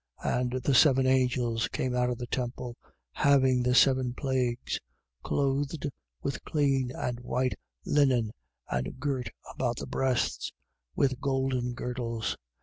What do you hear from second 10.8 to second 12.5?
with golden girdles.